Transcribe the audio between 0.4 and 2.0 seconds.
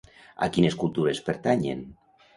quines cultures pertanyen?